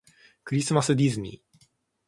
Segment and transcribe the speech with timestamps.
[0.43, 1.65] クリスマスディズニー